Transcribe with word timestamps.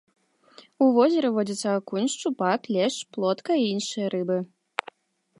У 0.83 0.85
возеры 0.95 1.29
водзяцца 1.35 1.67
акунь, 1.79 2.09
шчупак, 2.13 2.59
лешч, 2.77 2.97
плотка 3.17 3.51
і 3.65 3.69
іншыя 3.75 4.07
рыбы. 4.15 4.37